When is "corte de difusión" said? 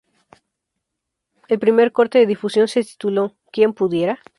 1.91-2.67